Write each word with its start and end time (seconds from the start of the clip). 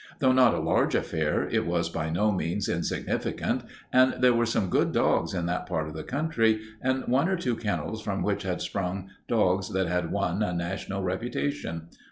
Though 0.17 0.31
not 0.31 0.55
a 0.55 0.59
large 0.59 0.95
affair, 0.95 1.47
it 1.47 1.67
was 1.67 1.87
by 1.87 2.09
no 2.09 2.31
means 2.31 2.67
insignificant, 2.67 3.65
for 3.93 4.13
there 4.19 4.33
were 4.33 4.47
some 4.47 4.67
good 4.71 4.91
dogs 4.91 5.35
in 5.35 5.45
that 5.45 5.67
part 5.67 5.87
of 5.87 5.93
the 5.93 6.01
country 6.01 6.59
and 6.81 7.03
one 7.07 7.29
or 7.29 7.37
two 7.37 7.55
kennels 7.55 8.01
from 8.01 8.23
which 8.23 8.41
had 8.41 8.61
sprung 8.63 9.11
dogs 9.27 9.71
that 9.73 9.85
had 9.87 10.11
won 10.11 10.41
a 10.41 10.53
national 10.55 11.03
reputation. 11.03 11.89